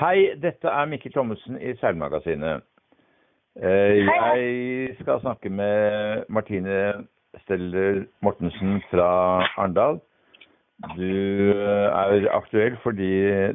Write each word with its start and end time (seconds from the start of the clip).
Hei, 0.00 0.30
dette 0.40 0.64
er 0.64 0.86
Mikkel 0.88 1.12
Thommessen 1.12 1.58
i 1.60 1.74
Seilmagasinet. 1.76 2.62
Eh, 3.60 3.98
Jeg 4.00 4.94
skal 4.96 5.20
snakke 5.20 5.50
med 5.52 6.22
Martine 6.32 7.04
Steller 7.42 8.06
Mortensen 8.24 8.78
fra 8.88 9.10
Arendal. 9.58 9.98
Du 10.96 11.52
er 11.52 12.30
aktuell 12.32 12.78
fordi 12.80 13.10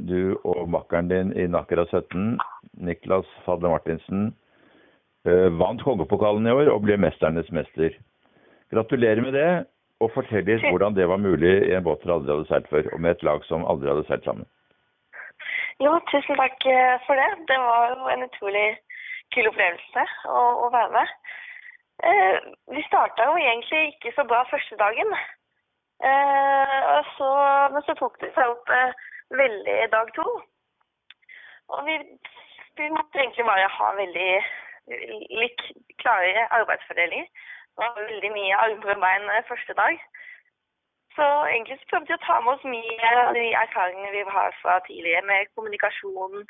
du 0.05 0.38
og 0.43 0.70
makkeren 0.70 1.09
din 1.09 1.31
i 1.34 1.47
Nakra 1.50 1.88
17, 1.89 2.38
Niklas 2.77 3.32
Fadle 3.48 3.71
Martinsen, 3.73 4.36
eh, 5.25 5.50
vant 5.50 5.82
kongepokalen 5.82 6.46
i 6.46 6.54
år 6.54 6.70
og 6.75 6.84
ble 6.86 7.00
mesternes 7.02 7.50
mester. 7.50 7.98
Gratulerer 8.70 9.25
med 9.25 9.34
det, 9.34 9.66
og 10.00 10.14
fortell 10.14 10.46
litt 10.46 10.62
hvordan 10.70 10.93
det 10.93 11.09
var 11.09 11.18
mulig 11.18 11.55
i 11.71 11.73
en 11.73 11.89
båt 11.89 12.05
dere 12.05 12.20
aldri 12.20 12.36
hadde 12.36 12.48
seilt 12.54 12.69
før, 12.69 12.93
og 12.93 13.01
med 13.01 13.18
et 13.18 13.25
lag 13.25 13.41
som 13.50 13.65
aldri 13.65 13.89
hadde 13.89 14.05
seilt 14.05 14.29
sammen. 14.29 14.46
Jo, 15.84 15.92
tusen 16.11 16.38
takk 16.39 16.65
eh, 16.71 16.96
for 17.06 17.20
det. 17.20 17.29
Det 17.50 17.57
var 17.60 17.89
jo 17.92 18.11
en 18.14 18.24
utrolig 18.28 18.68
kul 19.36 19.50
opplevelse 19.50 20.06
å, 20.32 20.43
å 20.66 20.70
være 20.71 20.92
med. 20.93 21.16
Eh, 22.10 22.38
vi 22.75 22.83
starta 22.88 23.28
jo 23.28 23.36
egentlig 23.42 23.82
ikke 23.89 24.14
så 24.16 24.24
bra 24.30 24.43
første 24.52 24.78
dagen. 24.80 25.11
Eh, 26.11 27.00
så, 27.18 27.30
men 27.74 27.83
så 27.88 27.96
tok 28.00 28.16
det 28.24 28.32
seg 28.38 28.54
opp 28.54 28.71
eh, 28.71 28.96
veldig 29.42 29.78
dag 29.92 30.11
to. 30.16 30.25
Og 31.75 31.83
vi, 31.89 31.97
vi 32.80 32.89
måtte 32.95 33.19
egentlig 33.19 33.47
bare 33.47 33.67
ha 33.80 33.92
veldig 34.00 34.31
litt 35.42 35.64
klare 36.03 36.47
arbeidsfordelinger. 36.59 37.28
Det 37.28 37.83
var 37.83 38.00
veldig 38.00 38.31
mye 38.31 38.59
armer 38.64 38.95
og 38.95 39.02
bein 39.03 39.31
eh, 39.33 39.47
første 39.52 39.75
dag. 39.80 40.00
Så 41.16 41.25
egentlig 41.50 41.78
så 41.80 41.89
prøvde 41.92 42.11
vi 42.11 42.17
å 42.17 42.23
ta 42.28 42.38
med 42.44 42.53
oss 42.53 42.66
mye 42.67 43.11
av 43.23 43.33
de 43.38 43.45
erfaringene 43.64 44.16
vi 44.16 44.23
har 44.38 44.55
fra 44.61 44.80
tidligere 44.88 45.27
med 45.30 45.52
kommunikasjon 45.55 46.41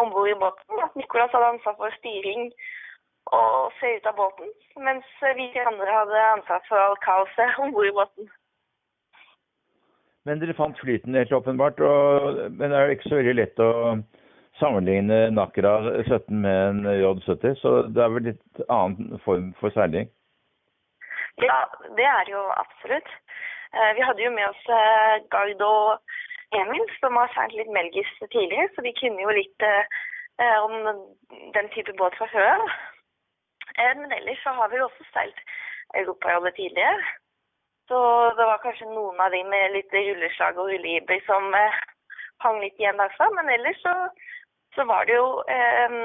om 0.00 0.12
bord 0.14 0.30
i 0.30 0.38
båten. 0.44 0.84
At 0.86 0.96
Nicolas 0.96 1.34
hadde 1.34 1.50
ansvar 1.54 1.76
for 1.80 1.98
styring 1.98 2.46
og 3.38 3.74
se 3.78 3.90
ut 3.96 4.06
av 4.10 4.16
båten, 4.18 4.48
mens 4.86 5.10
vi 5.38 5.50
andre 5.66 5.98
hadde 5.98 6.22
ansvar 6.36 6.64
for 6.68 6.80
all 6.84 6.96
kaoset 7.04 7.58
om 7.62 7.74
bord 7.76 7.90
i 7.90 7.98
båten. 8.00 8.32
Men 10.26 10.38
dere 10.38 10.54
fant 10.54 10.78
flyten 10.78 11.18
helt 11.18 11.32
åpenbart, 11.34 11.80
og, 11.82 12.42
men 12.54 12.70
det 12.70 12.78
er 12.78 12.84
jo 12.86 12.96
ikke 12.96 13.10
så 13.10 13.18
veldig 13.18 13.38
lett 13.40 13.62
å 13.62 13.70
sammenligne 14.60 15.18
Nakra 15.34 15.72
17 16.04 16.42
med 16.44 16.58
en 16.68 16.84
J70, 16.86 17.56
så 17.58 17.72
det 17.90 18.04
er 18.04 18.12
vel 18.14 18.28
litt 18.30 18.62
annen 18.68 19.18
form 19.24 19.50
for 19.58 19.74
seiling? 19.74 20.06
Ja, 21.42 21.64
det 21.98 22.06
er 22.06 22.30
jo 22.30 22.42
absolutt. 22.60 23.10
Eh, 23.76 23.92
Vi 23.96 24.02
hadde 24.06 24.24
jo 24.24 24.30
med 24.30 24.46
oss 24.48 24.64
eh, 24.68 25.16
Gard 25.32 25.62
og 25.66 26.00
Emil, 26.60 26.84
som 27.00 27.16
har 27.16 27.32
seilt 27.34 27.56
litt 27.56 27.72
Melgis 27.72 28.10
tidligere, 28.20 28.68
så 28.74 28.84
de 28.84 28.92
kunne 29.00 29.24
jo 29.24 29.36
litt 29.36 29.66
eh, 29.68 30.58
om 30.66 30.74
den 31.56 31.70
type 31.74 31.94
båt 32.00 32.16
fra 32.18 32.28
før. 32.34 32.66
Men 33.78 34.12
ellers 34.12 34.42
så 34.44 34.52
har 34.52 34.68
vi 34.68 34.76
jo 34.76 34.84
også 34.84 35.04
seilt 35.14 35.38
europajolle 35.96 36.50
tidligere. 36.58 37.00
Så 37.88 37.98
det 38.36 38.44
var 38.48 38.60
kanskje 38.60 38.90
noen 38.90 39.20
av 39.20 39.32
de 39.32 39.40
med 39.48 39.72
litt 39.76 39.94
rulleslag 39.96 40.58
og 40.60 40.68
rulleibber 40.68 41.22
som 41.24 41.48
hang 42.44 42.60
litt 42.60 42.76
igjen 42.80 43.00
derfra. 43.00 43.30
Men 43.38 43.48
ellers 43.54 43.80
så, 43.80 43.94
så 44.76 44.84
var 44.90 45.08
det 45.08 45.16
jo 45.16 45.26
eh, 45.56 45.96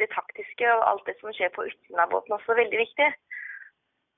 det 0.00 0.10
taktiske 0.12 0.68
og 0.74 0.84
alt 0.90 1.08
det 1.08 1.16
som 1.20 1.32
skjer 1.32 1.52
på 1.54 1.64
utsiden 1.70 2.04
av 2.04 2.12
båten 2.12 2.36
også 2.36 2.58
veldig 2.60 2.82
viktig. 2.82 3.08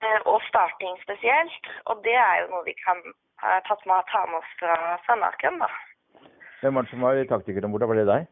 Eh, 0.05 0.21
og 0.31 0.43
starting 0.51 0.99
spesielt. 1.07 1.65
Og 1.89 2.03
det 2.05 2.17
er 2.29 2.43
jo 2.43 2.51
noe 2.53 2.67
vi 2.69 2.75
kan 2.85 3.01
ha 3.43 3.61
tatt 3.69 3.83
med, 3.89 4.05
ta 4.13 4.25
med 4.29 4.41
oss 4.43 4.53
fra, 4.61 4.75
Sandaken, 5.07 5.61
da. 5.63 5.71
Hvem 6.61 6.75
var 6.77 6.85
det 6.85 6.93
som 6.93 7.05
var 7.05 7.25
taktiker 7.33 7.65
om 7.65 7.73
bord? 7.73 7.89
Var 7.89 8.01
det 8.01 8.07
deg? 8.13 8.29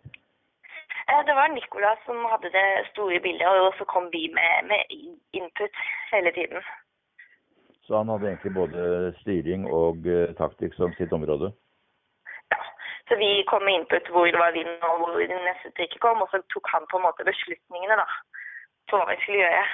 Eh, 1.09 1.23
Det 1.29 1.35
var 1.41 1.49
Nicolas 1.49 2.01
som 2.07 2.25
hadde 2.33 2.53
det 2.59 2.69
store 2.93 3.21
bildet, 3.21 3.49
og 3.49 3.75
så 3.79 3.85
kom 3.85 4.09
vi 4.13 4.29
med, 4.39 4.69
med 4.71 4.83
input 5.33 5.77
hele 6.13 6.33
tiden. 6.39 6.61
Så 7.85 7.97
han 7.97 8.09
hadde 8.09 8.29
egentlig 8.29 8.55
både 8.55 9.13
styring 9.21 9.67
og 9.81 10.07
eh, 10.09 10.33
taktikk 10.41 10.77
som 10.77 10.93
sitt 10.99 11.13
område? 11.13 11.53
Ja. 12.53 12.61
Så 13.09 13.17
vi 13.21 13.45
kom 13.49 13.65
med 13.65 13.81
input 13.81 14.09
hvor 14.13 14.25
det 14.27 14.41
var 14.45 14.57
vind 14.57 14.73
og 14.89 15.01
hvor 15.01 15.21
det 15.21 15.41
neste 15.49 15.73
trikket 15.77 16.01
kom, 16.01 16.23
og 16.25 16.29
så 16.33 16.41
tok 16.53 16.69
han 16.75 16.89
på 16.91 17.01
en 17.01 17.07
måte 17.09 17.29
beslutningene 17.29 18.01
da, 18.01 18.07
på 18.89 19.01
hva 19.01 19.09
vi 19.13 19.21
skulle 19.25 19.45
gjøre. 19.45 19.67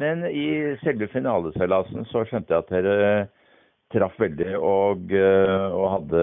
Men 0.00 0.24
i 0.26 0.74
selve 0.82 1.08
finaleseilasen 1.12 2.06
så 2.10 2.24
skjønte 2.26 2.54
jeg 2.54 2.64
at 2.64 2.72
dere 2.72 3.08
traff 3.94 4.16
veldig 4.18 4.56
og, 4.58 5.12
eh, 5.14 5.66
og 5.70 5.86
hadde 5.92 6.22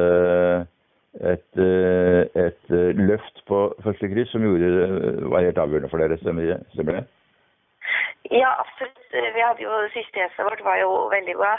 et, 1.22 1.60
eh, 1.60 2.24
et 2.36 2.74
eh, 2.76 2.92
løft 3.00 3.44
på 3.48 3.62
første 3.84 4.10
kryss 4.12 4.32
som 4.36 4.44
gjorde, 4.44 5.28
var 5.32 5.46
helt 5.46 5.62
avgjørende 5.62 5.92
for 5.92 6.04
dere, 6.04 6.20
stemmer? 6.20 6.58
Stemmer 6.76 7.00
det? 7.00 7.06
Ja, 8.32 8.52
absolutt. 8.64 9.00
Vi 9.12 9.44
hadde 9.44 9.64
jo 9.64 9.80
siste 9.96 10.20
gjesset 10.20 10.46
vårt 10.48 10.64
var 10.64 10.78
jo 10.84 10.92
veldig 11.12 11.36
bra. 11.40 11.56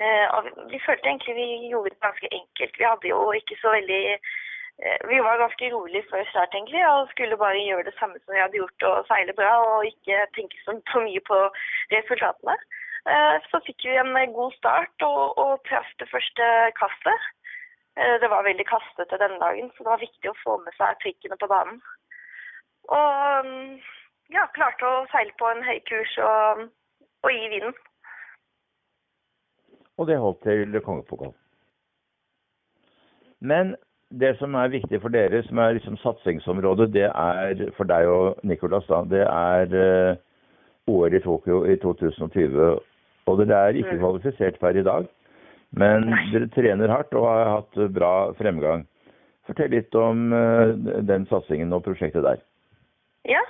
Eh, 0.00 0.26
Og 0.36 0.48
vi, 0.72 0.80
følte 0.86 1.08
egentlig 1.08 1.34
vi 1.36 1.48
gjorde 1.72 1.92
det 1.92 2.04
ganske 2.06 2.28
enkelt. 2.40 2.78
Vi 2.78 2.88
hadde 2.88 3.12
jo 3.12 3.20
ikke 3.36 3.56
så 3.60 3.72
veldig 3.76 4.00
eh, 4.14 4.38
Vi 4.80 5.18
var 5.20 5.36
ganske 5.36 5.66
rolig 5.74 6.00
før 6.08 6.24
start, 6.30 6.54
egentlig, 6.56 6.80
og 6.88 7.08
skulle 7.10 7.36
bare 7.36 7.60
gjøre 7.60 7.84
det 7.84 7.92
samme 7.98 8.16
som 8.20 8.32
vi 8.32 8.40
hadde 8.40 8.56
gjort 8.56 8.86
og 8.88 9.08
seile 9.10 9.34
bra, 9.36 9.50
og 9.72 9.88
ikke 9.88 10.22
tenke 10.36 10.56
så, 10.64 10.72
så 10.92 11.02
mye 11.04 11.20
på 11.26 11.40
resultatene. 11.92 12.54
Eh, 13.12 13.36
Så 13.50 13.60
fikk 13.66 13.84
vi 13.84 13.98
en 14.00 14.32
god 14.32 14.52
start 14.56 15.04
og, 15.04 15.38
og 15.38 15.60
traff 15.68 15.90
det 16.00 16.08
første 16.08 16.48
kastet. 16.80 17.28
Eh, 17.96 18.16
Det 18.22 18.30
var 18.32 18.48
veldig 18.48 18.66
kastete 18.68 19.20
denne 19.20 19.40
dagen, 19.40 19.68
så 19.74 19.84
det 19.84 19.92
var 19.92 20.04
viktig 20.06 20.32
å 20.32 20.40
få 20.44 20.56
med 20.64 20.76
seg 20.78 20.96
trikkene 21.04 21.36
på 21.40 21.50
banen. 21.52 21.82
Og 22.88 23.46
mm, 23.46 23.76
ja, 24.36 24.46
klarte 24.56 24.88
å 24.88 25.04
seile 25.12 25.36
på 25.36 25.48
en 25.52 25.62
høy 25.64 25.78
kurs 25.92 26.16
og, 26.24 26.64
og 27.24 27.36
gi 27.36 27.52
vinden. 27.52 27.76
Og 30.00 30.08
det 30.08 30.16
holdt 30.16 30.42
til 30.48 30.80
kongepokalen. 30.80 31.36
Men 33.40 33.76
det 34.10 34.34
som 34.38 34.54
er 34.58 34.72
viktig 34.72 35.00
for 35.02 35.12
dere, 35.14 35.42
som 35.46 35.58
er 35.58 35.76
liksom 35.76 35.96
satsingsområdet, 36.02 36.90
det 36.94 37.06
er 37.06 37.70
for 37.76 37.86
deg 37.86 38.08
og 38.10 38.40
Nicolas, 38.42 38.86
da, 38.90 39.04
det 39.06 39.22
er 39.22 39.74
eh, 39.80 40.16
OL 40.90 41.14
i 41.14 41.22
Tokyo 41.22 41.62
i 41.64 41.76
2020. 41.78 42.80
Og 43.26 43.38
dere 43.38 43.58
er 43.68 43.78
ikke 43.78 43.94
Mm. 43.94 44.00
kvalifisert 44.02 44.58
per 44.60 44.76
i 44.76 44.82
dag, 44.82 45.06
men 45.72 46.10
dere 46.32 46.48
trener 46.48 46.90
hardt 46.90 47.14
og 47.14 47.28
har 47.28 47.50
hatt 47.56 47.92
bra 47.94 48.32
fremgang. 48.32 48.86
Fortell 49.46 49.70
litt 49.70 49.94
om 49.94 50.32
eh, 50.32 50.74
den 51.06 51.26
satsingen 51.26 51.72
og 51.72 51.84
prosjektet 51.84 52.26
der. 52.26 52.42
Ja, 53.24 53.42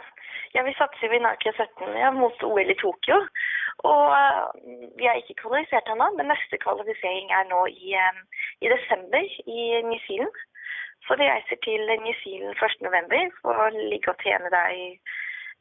ja 0.55 0.63
vi 0.63 0.77
satser 0.77 1.07
jo 1.07 1.17
i 1.17 1.23
Nake 1.23 1.53
17 1.57 1.97
ja, 1.97 2.11
mot 2.11 2.43
OL 2.43 2.71
i 2.71 2.77
Tokyo. 2.83 3.17
Og 3.89 4.13
eh, 4.13 4.45
vi 4.99 5.09
er 5.09 5.17
ikke 5.21 5.41
kvalifisert 5.41 5.89
ennå, 5.89 6.11
men 6.17 6.29
neste 6.29 6.61
kvalifisering 6.61 7.33
er 7.33 7.49
nå 7.49 7.65
i, 7.73 7.95
eh, 7.97 8.23
i 8.61 8.69
desember 8.69 9.25
i 9.47 9.61
New 9.89 10.01
Zealand. 10.07 10.37
Så 11.11 11.17
vi 11.19 11.27
reiser 11.27 11.57
til 11.67 11.81
New 12.05 12.15
Zealand 12.23 12.55
1. 12.63 12.75
november 12.87 13.23
for 13.43 13.59
å 13.59 13.65
ligge 13.75 14.13
og 14.13 14.19
trene 14.23 14.51
der 14.55 14.69
i 14.71 14.85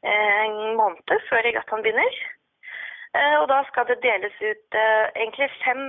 eh, 0.06 0.36
en 0.46 0.76
måned 0.78 1.24
før 1.26 1.42
regattaen 1.42 1.82
begynner. 1.82 2.18
Eh, 3.18 3.34
Og 3.40 3.48
da 3.50 3.56
skal 3.66 3.88
det 3.88 3.96
deles 4.04 4.36
ut 4.38 4.78
eh, 4.82 5.06
egentlig 5.24 5.48
fem 5.64 5.80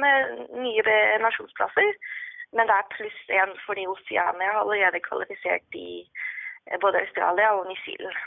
nye 0.64 0.96
nasjonsplasser. 1.26 1.92
Men 2.58 2.72
det 2.72 2.78
er 2.80 2.90
pluss 2.96 3.20
én 3.38 3.54
fordi 3.68 3.86
Oceania 3.92 4.50
har 4.56 4.64
allerede 4.64 5.04
kvalifisert 5.06 5.78
i 5.78 6.10
både 6.82 7.04
Australia 7.06 7.54
og 7.60 7.70
New 7.70 7.78
Zealand. 7.84 8.18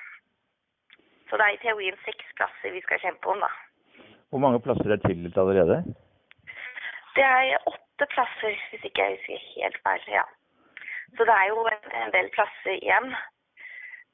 Så 1.27 1.35
det 1.35 1.49
er 1.49 1.59
i 1.59 1.63
teorien 1.67 1.99
seks 2.07 2.31
plasser 2.39 2.79
vi 2.79 2.85
skal 2.87 3.03
kjempe 3.03 3.35
om, 3.35 3.43
da. 3.43 3.51
Hvor 4.31 4.45
mange 4.47 4.63
plasser 4.63 4.95
er 4.95 5.03
tildelt 5.03 5.43
allerede? 5.43 5.83
Det 7.19 7.27
er 7.27 7.59
åtte 7.75 8.11
plasser, 8.15 8.55
hvis 8.71 8.87
ikke 8.87 9.03
jeg 9.11 9.19
husker 9.19 9.45
helt 9.59 9.83
feil. 9.83 10.11
ja. 10.15 10.25
Så 11.17 11.25
det 11.29 11.35
er 11.35 11.49
jo 11.53 11.65
en, 11.71 11.85
en 12.03 12.13
del 12.15 12.29
plasser 12.35 12.77
igjen. 12.79 13.13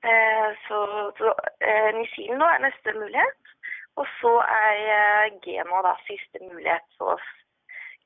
Eh, 0.04 0.48
så 0.66 0.78
så 1.18 1.32
eh, 1.60 1.90
New 1.96 2.06
Zealand 2.14 2.40
nå 2.40 2.48
er 2.48 2.64
neste 2.66 2.94
mulighet. 2.96 3.54
Og 4.00 4.06
så 4.20 4.32
er 4.46 4.82
eh, 4.96 5.38
Genoa 5.44 5.82
da 5.88 5.94
siste 6.06 6.40
mulighet 6.44 6.86
for 6.98 7.16
oss. 7.16 7.28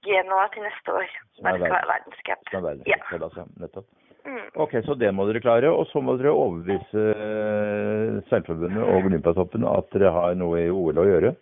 Genoa 0.04 0.48
til 0.52 0.66
neste 0.66 0.92
år, 0.92 1.12
Som 1.36 1.46
er 1.48 1.62
verdenscup. 1.64 2.50
Som 2.50 2.66
er 2.68 2.82
Ja. 2.86 2.98
altså. 3.18 3.46
Nettopp. 3.60 3.86
Mm. 4.24 4.48
Ok, 4.56 4.70
så 4.84 4.94
det 4.96 5.14
må 5.14 5.26
dere 5.28 5.40
klare. 5.40 5.70
Og 5.72 5.86
så 5.86 6.00
må 6.00 6.16
dere 6.16 6.32
overbevise 6.32 7.04
eh, 7.14 8.20
Seilforbundet 8.30 8.82
og 8.84 9.08
Olympiatoppen 9.10 9.66
at 9.68 9.90
dere 9.92 10.12
har 10.12 10.34
noe 10.40 10.60
i 10.60 10.70
OL 10.72 10.98
å 11.00 11.08
gjøre. 11.08 11.34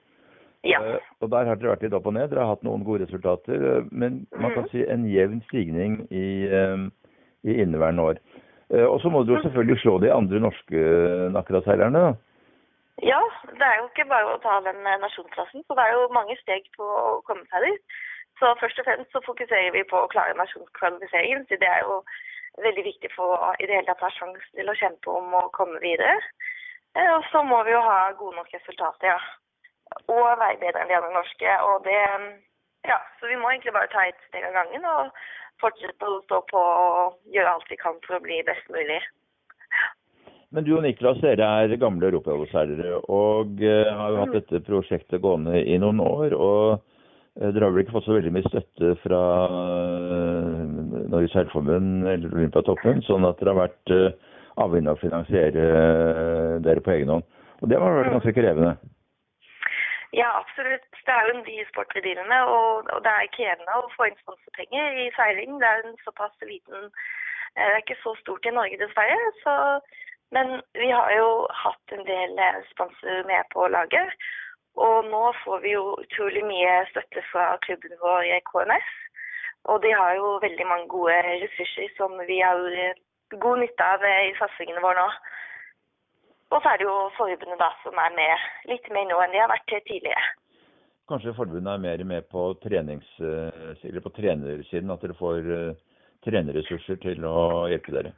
ja. 0.64 0.78
Uh, 0.78 0.98
Og 1.22 1.31
der 1.31 1.46
har 1.46 1.56
dere 1.56 1.75
vært 1.75 1.82
litt 1.82 1.94
opp 1.94 2.06
og 2.06 2.14
ned. 2.14 2.31
Dere 2.31 2.44
har 2.44 2.55
hatt 2.55 2.62
noen 2.66 2.84
gode 2.87 3.06
resultater. 3.06 3.55
eh, 3.78 3.84
Men 3.90 4.26
man 4.37 4.55
kan 4.55 4.66
mm. 4.66 4.70
si 4.70 4.84
en 4.87 5.06
jevn 5.10 5.43
stigning 5.48 6.06
i, 6.10 6.46
eh, 6.46 6.87
i 7.44 7.58
inneværende 7.62 8.02
år. 8.02 8.20
Eh, 8.72 8.86
Og 8.86 9.00
så 9.00 9.08
må 9.08 9.22
du 9.22 9.34
jo 9.34 9.42
selvfølgelig 9.42 9.80
slå 9.80 9.98
de 10.00 10.12
andre 10.12 10.40
norske 10.40 10.78
Nakra-seilerne. 11.34 12.00
da. 12.06 12.12
Ja, 13.02 13.20
det 13.58 13.66
er 13.66 13.76
jo 13.80 13.88
ikke 13.88 14.08
bare 14.08 14.34
å 14.34 14.40
ta 14.44 14.60
den 14.68 14.86
eh, 14.86 15.00
nasjonsklassen, 15.04 15.64
så 15.66 15.74
det 15.74 15.84
er 15.86 15.92
jo 15.96 16.12
mange 16.18 16.36
steg 16.42 16.68
på 16.76 16.84
å 16.84 17.20
komme 17.26 17.44
seg 17.50 17.64
dit. 17.68 17.82
Så 18.38 18.54
først 18.60 18.78
og 18.78 18.86
fremst 18.86 19.12
så 19.12 19.20
fokuserer 19.26 19.72
vi 19.72 19.82
på 19.90 19.96
å 20.02 20.10
klare 20.12 20.36
nasjonskvalifiseringen, 20.38 21.46
så 21.48 21.58
det 21.60 21.68
er 21.68 21.82
jo 21.86 22.02
veldig 22.62 22.84
viktig 22.84 23.10
for 23.16 23.36
å 23.36 23.52
i 23.58 23.66
det 23.66 23.74
hele 23.78 23.88
tatt 23.88 24.04
ha 24.04 24.10
sjanse 24.12 24.48
til 24.56 24.68
å 24.68 24.76
kjempe 24.76 25.10
om 25.10 25.34
å 25.34 25.48
komme 25.56 25.80
videre. 25.84 26.18
Eh, 26.96 27.10
og 27.16 27.24
så 27.32 27.42
må 27.42 27.62
vi 27.64 27.72
jo 27.72 27.80
ha 27.80 28.12
gode 28.18 28.36
nok 28.36 28.50
resultater, 28.54 29.08
ja. 29.14 29.20
Og 30.08 30.24
være 30.40 30.60
bedre 30.60 30.80
enn 30.82 30.88
de 30.88 30.96
andre 30.96 31.12
norske. 31.18 31.58
Og 31.68 31.84
det 31.88 32.00
Ja, 32.84 32.96
så 33.20 33.28
vi 33.30 33.36
må 33.38 33.46
egentlig 33.50 33.72
bare 33.72 33.86
ta 33.92 34.02
ett 34.08 34.18
steg 34.26 34.42
av 34.44 34.52
gangen 34.56 34.84
og 34.84 35.10
fortsette 35.62 36.08
å 36.08 36.20
stå 36.26 36.38
på 36.50 36.60
og 36.60 37.34
gjøre 37.34 37.56
alt 37.56 37.70
vi 37.70 37.78
kan 37.80 37.98
for 38.06 38.18
å 38.18 38.24
bli 38.24 38.40
best 38.46 38.68
mulig. 38.74 39.00
Men 40.52 40.66
du 40.66 40.74
og 40.76 40.82
Niklas 40.84 41.20
dere 41.22 41.46
er 41.62 41.78
gamle 41.80 42.10
europaseilere 42.10 42.98
og 43.08 43.62
uh, 43.64 43.92
har 43.96 44.10
jo 44.12 44.18
hatt 44.20 44.34
dette 44.36 44.60
prosjektet 44.66 45.22
gående 45.24 45.62
i 45.62 45.78
noen 45.80 46.02
år. 46.04 46.36
og 46.36 46.74
uh, 46.74 47.46
Dere 47.48 47.64
har 47.64 47.72
vel 47.72 47.86
ikke 47.86 47.96
fått 47.96 48.08
så 48.10 48.18
veldig 48.18 48.34
mye 48.36 48.50
støtte 48.50 48.92
fra 49.00 49.22
uh, 49.48 50.66
Norges 51.08 51.32
Seilforbund 51.32 52.04
eller 52.04 52.36
Olympiatoppen, 52.36 53.00
sånn 53.08 53.24
at 53.28 53.40
dere 53.40 53.54
har 53.54 53.62
vært 53.62 53.94
avhengig 54.60 54.92
av 54.92 54.98
å 54.98 55.00
finansiere 55.00 55.68
dere 56.60 56.84
på 56.84 56.92
egen 56.98 57.14
hånd. 57.14 57.24
Og 57.62 57.70
det 57.70 57.78
har 57.80 57.96
vært 57.96 58.12
ganske 58.18 58.36
krevende? 58.36 58.74
Ja, 60.20 60.28
absolutt. 60.40 60.86
Det 61.06 61.12
er 61.14 61.26
jo 61.26 61.34
en 61.34 61.46
dyr 61.46 61.64
sport 61.70 61.94
vi 61.96 62.00
driver 62.04 62.26
med, 62.32 62.42
og, 62.56 62.90
og, 62.92 62.98
det 63.04 63.12
er 63.12 63.34
krevende 63.36 63.76
å 63.80 63.92
få 63.96 64.08
inn 64.08 64.18
sponsorpenger 64.20 64.98
i 65.04 65.06
seiling. 65.16 65.56
Det 65.60 65.68
er 65.68 65.80
en 65.88 65.98
såpass 66.04 66.34
liten 66.44 66.90
Det 67.56 67.64
er 67.64 67.80
ikke 67.80 67.96
så 68.02 68.12
stort 68.20 68.46
i 68.48 68.52
Norge, 68.56 68.78
dessverre. 68.80 69.18
Så, 69.44 69.54
men 70.36 70.60
vi 70.82 70.88
har 70.92 71.10
jo 71.16 71.28
hatt 71.64 71.96
en 71.96 72.04
del 72.08 72.36
sponsorer 72.70 73.24
med 73.28 73.48
på 73.54 73.66
laget. 73.72 74.12
Og 74.86 75.08
nå 75.08 75.22
får 75.44 75.64
vi 75.64 75.74
jo 75.74 75.84
utrolig 76.04 76.44
mye 76.48 76.76
støtte 76.92 77.24
fra 77.32 77.56
klubben 77.64 77.96
vår 78.04 78.28
i 78.28 78.40
KNS. 78.52 78.92
Og 79.72 79.82
de 79.84 79.92
har 79.96 80.16
jo 80.20 80.38
veldig 80.44 80.66
mange 80.66 80.88
gode 80.92 81.18
ressurser 81.44 81.92
som 81.96 82.16
vi 82.28 82.40
har 82.40 82.60
god 83.44 83.64
nytte 83.64 83.84
av 83.94 84.04
i 84.04 84.32
satsingene 84.40 84.84
våre 84.84 85.04
nå. 85.04 85.12
Og 86.52 86.60
så 86.60 86.72
er 86.72 86.81
det 86.81 86.87
jo 86.87 86.96
forbundet 87.16 87.60
da 87.60 87.70
som 87.82 87.99
er 87.99 88.14
med 88.16 88.69
litt 88.69 88.88
mer 88.93 89.06
nå 89.08 89.20
enn 89.25 89.34
de 89.34 89.40
har 89.40 89.50
vært 89.52 89.72
tidligere. 89.88 90.25
Kanskje 91.08 91.34
forbundet 91.37 91.72
er 91.72 91.81
mer 91.82 92.04
med 92.08 92.28
på, 92.32 92.43
eller 92.69 94.04
på 94.04 94.12
trenersiden, 94.19 94.93
at 94.93 95.02
dere 95.02 95.16
får 95.19 95.49
uh, 95.49 95.72
trenerressurser 96.25 97.00
til 97.02 97.25
å 97.26 97.66
hjelpe 97.72 97.94
dere? 97.96 98.12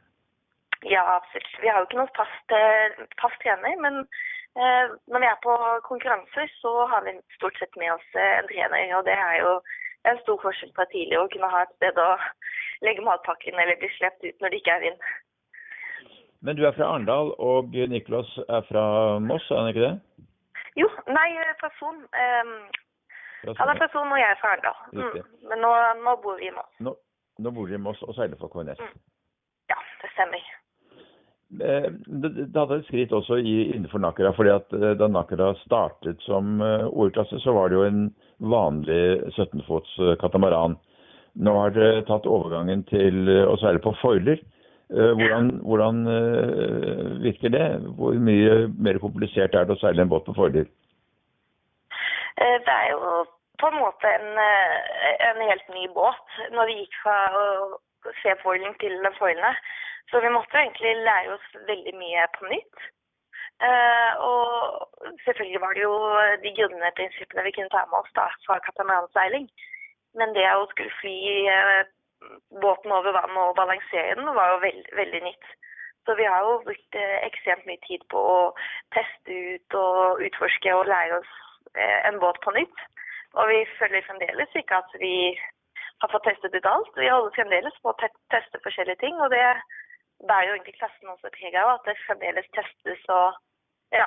Ja, 0.85 1.05
absolutt. 1.17 1.55
Vi 1.63 1.71
har 1.71 1.81
jo 1.81 1.89
ikke 1.89 2.01
noen 2.03 2.17
fast, 2.19 2.53
uh, 2.53 3.07
fast 3.23 3.41
trener, 3.43 3.79
men 3.81 4.03
eh, 4.03 4.93
når 5.09 5.23
vi 5.23 5.31
er 5.31 5.41
på 5.47 5.55
konkurranser, 5.89 6.51
så 6.61 6.75
har 6.93 7.07
vi 7.07 7.17
stort 7.39 7.57
sett 7.59 7.79
med 7.81 7.95
oss 7.95 8.21
en 8.21 8.51
trener. 8.51 8.93
Og 8.99 9.07
det 9.09 9.17
er 9.17 9.41
jo 9.41 9.55
en 10.11 10.21
stor 10.23 10.43
forskjell 10.43 10.75
fra 10.77 10.87
tidligere 10.93 11.25
å 11.25 11.33
kunne 11.33 11.53
ha 11.55 11.65
et 11.65 11.75
sted 11.79 11.99
å 12.03 12.11
legge 12.85 13.07
matpakken 13.07 13.57
eller 13.59 13.81
bli 13.81 13.89
sluppet 13.97 14.29
ut 14.29 14.45
når 14.45 14.53
det 14.53 14.61
ikke 14.61 14.77
er 14.77 14.85
vind. 14.91 15.09
Men 16.45 16.57
du 16.57 16.67
er 16.67 16.75
fra 16.77 16.91
Arendal, 16.93 17.31
og 17.41 17.73
Niklas 17.89 18.29
er 18.45 18.67
fra 18.69 18.85
Moss, 19.25 19.47
er 19.51 19.63
han 19.63 19.71
ikke 19.73 19.87
det? 19.87 19.95
Jo, 20.77 20.89
nei, 21.09 21.29
fra 21.61 21.71
Son. 21.79 22.03
Um, 22.05 22.53
han 23.49 23.73
er 23.73 23.81
fra 23.81 23.89
Son, 23.95 24.13
og 24.13 24.21
jeg 24.21 24.29
er 24.29 24.41
fra 24.43 24.53
Arendal. 24.53 24.83
Mm. 24.93 25.31
Men 25.49 25.65
nå, 25.65 25.73
nå, 26.03 26.17
bor 26.21 26.37
vi 26.41 26.51
i 26.51 26.53
Moss. 26.53 26.69
Nå, 26.85 26.93
nå 27.41 27.55
bor 27.57 27.71
dere 27.71 27.81
i 27.81 27.85
Moss 27.87 28.05
og 28.05 28.13
seiler 28.19 28.37
for 28.41 28.53
KNS? 28.53 28.83
Mm. 28.85 29.01
Ja, 29.73 29.81
det 30.03 30.13
stemmer. 30.13 30.53
Eh, 31.65 31.91
det, 32.21 32.31
det 32.35 32.61
hadde 32.61 32.81
et 32.83 32.89
skritt 32.91 33.17
også 33.17 33.41
i, 33.41 33.57
innenfor 33.73 34.03
Nakra. 34.05 34.35
fordi 34.37 34.53
at 34.53 34.73
eh, 34.77 34.97
Da 35.01 35.09
Nakra 35.09 35.53
startet 35.63 36.21
som 36.29 36.59
uh, 36.61 36.91
OL-klasse, 36.91 37.41
så 37.41 37.57
var 37.57 37.71
det 37.71 37.79
jo 37.79 37.87
en 37.89 38.09
vanlig 38.53 39.05
17-fots 39.33 39.97
katamaran. 40.21 40.77
Nå 41.41 41.55
har 41.57 41.73
dere 41.73 42.05
tatt 42.05 42.29
overgangen 42.29 42.85
til 42.91 43.31
å 43.49 43.57
seile 43.63 43.81
på 43.83 43.95
foiler. 44.03 44.45
Eh, 44.91 45.13
hvordan, 45.17 45.47
hvordan 45.69 45.97
uh, 46.07 47.23
virker 47.23 47.49
det? 47.49 47.69
Hvor 47.97 48.13
mye 48.29 48.69
mer 48.87 48.99
komplisert 49.01 49.55
er 49.55 49.65
det 49.65 49.77
å 49.77 49.81
seile 49.81 50.05
en 50.05 50.11
båt 50.13 50.27
på 50.27 50.35
fordel? 50.37 50.69
Eh, 52.37 52.59
det 52.67 52.75
er 52.75 52.91
jo 52.93 53.25
på 53.63 53.71
en 53.71 53.79
måte 53.81 54.11
en, 54.19 54.29
en 55.31 55.41
helt 55.49 55.69
ny 55.73 55.87
båt 55.97 56.37
når 56.53 56.69
vi 56.69 56.77
gikk 56.83 56.99
fra 57.01 57.17
å 57.39 57.47
se 58.21 58.35
foiling 58.43 58.77
til 58.83 58.99
foilene. 59.17 59.55
Så 60.13 60.21
vi 60.21 60.33
måtte 60.35 60.61
egentlig 60.61 60.93
lære 61.07 61.33
oss 61.39 61.47
veldig 61.71 61.95
mye 61.97 62.27
på 62.35 62.51
nytt. 62.51 62.89
Og 64.27 65.15
selvfølgelig 65.25 65.61
var 65.63 65.79
det 65.79 65.85
jo 65.87 65.95
de 66.43 66.51
grunnprinsippene 66.59 66.91
prinsippene 66.99 67.45
vi 67.47 67.55
kunne 67.57 67.73
ta 67.73 67.87
med 67.89 68.03
oss 68.03 68.13
da, 68.19 68.27
fra 68.45 68.59
katamaranseiling. 68.67 69.47
Men 70.19 70.35
det 70.37 70.45
å 70.51 70.67
skulle 70.75 70.93
fly 70.99 71.17
båten 72.63 72.93
over 72.93 73.15
vann 73.17 73.37
og 73.45 73.55
balansere 73.59 74.17
den 74.19 74.35
var 74.39 74.55
jo 74.55 74.63
veld, 74.65 74.89
veldig 75.01 75.23
nytt. 75.29 75.47
Så 76.05 76.15
vi 76.19 76.27
har 76.29 76.45
jo 76.45 76.59
brukt 76.67 76.99
eh, 77.01 77.19
ekstremt 77.29 77.65
mye 77.69 77.81
tid 77.87 78.03
på 78.13 78.21
å 78.21 78.41
teste 78.97 79.39
ut 79.55 79.77
og 79.81 80.21
utforske 80.27 80.75
og 80.77 80.89
lære 80.91 81.21
oss 81.21 81.33
eh, 81.73 82.01
en 82.09 82.21
båt 82.21 82.41
på 82.45 82.53
nytt. 82.57 82.83
Og 83.35 83.49
vi 83.51 83.63
føler 83.79 84.05
fremdeles 84.07 84.59
ikke 84.61 84.83
at 84.83 84.99
vi 85.01 85.15
har 86.03 86.13
fått 86.13 86.27
testet 86.29 86.55
ut 86.55 86.69
alt. 86.69 86.93
Vi 86.99 87.09
holder 87.09 87.33
fremdeles 87.39 87.81
på 87.83 87.93
å 87.93 87.97
te 88.01 88.11
teste 88.35 88.61
forskjellige 88.67 89.01
ting, 89.01 89.17
og 89.17 89.33
det 89.33 89.47
bærer 90.29 90.51
jo 90.51 90.59
egentlig 90.59 90.77
klassen 90.77 91.11
også 91.11 91.33
preg 91.35 91.57
av 91.59 91.73
at 91.75 91.89
det 91.89 91.97
fremdeles 92.05 92.53
testes 92.57 93.09
og 93.17 93.41
ja, 93.97 94.07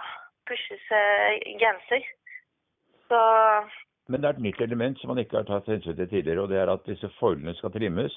pushes 0.50 0.86
eh, 0.94 1.42
grenser. 1.60 2.06
Så 3.10 3.20
men 4.08 4.22
det 4.22 4.30
er 4.30 4.38
et 4.38 4.44
nytt 4.46 4.62
element 4.64 5.00
som 5.00 5.12
man 5.12 5.22
ikke 5.22 5.40
har 5.40 5.48
tatt 5.48 5.70
hensyn 5.72 5.96
til 5.98 6.10
tidligere, 6.10 6.42
og 6.44 6.52
det 6.52 6.60
er 6.62 6.72
at 6.72 6.86
disse 6.88 7.10
foilene 7.20 7.56
skal 7.58 7.74
trimmes. 7.76 8.16